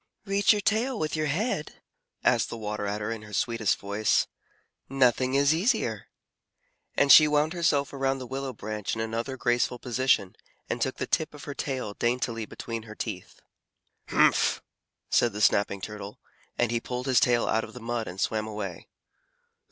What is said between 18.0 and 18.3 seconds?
and